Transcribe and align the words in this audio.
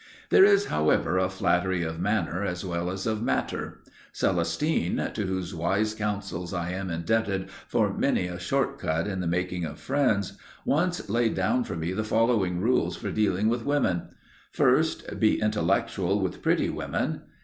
There 0.31 0.43
is, 0.43 0.65
however, 0.65 1.19
a 1.19 1.29
flattery 1.29 1.83
of 1.83 1.99
manner 1.99 2.43
as 2.43 2.65
well 2.65 2.89
as 2.89 3.05
one 3.05 3.17
of 3.17 3.21
matter. 3.21 3.83
Celestine, 4.11 5.11
to 5.13 5.27
whose 5.27 5.53
wise 5.53 5.93
counsels 5.93 6.55
I 6.55 6.71
am 6.71 6.89
indebted 6.89 7.51
for 7.67 7.95
many 7.95 8.25
a 8.25 8.39
short 8.39 8.79
cut 8.79 9.05
in 9.05 9.19
the 9.19 9.27
making 9.27 9.63
of 9.63 9.77
friends, 9.79 10.39
once 10.65 11.07
laid 11.07 11.35
down 11.35 11.65
for 11.65 11.75
me 11.75 11.93
the 11.93 12.03
following 12.03 12.59
rules 12.61 12.97
for 12.97 13.11
dealing 13.11 13.47
with 13.47 13.63
women: 13.63 14.09
First, 14.51 15.19
be 15.19 15.39
intellectual 15.39 16.19
with 16.19 16.41
pretty 16.41 16.71
women. 16.71 17.21